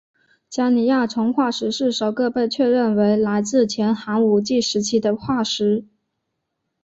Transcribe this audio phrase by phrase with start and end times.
[0.49, 5.85] 加尼亚虫化石是首个被确认为来自前寒武纪时期的化石。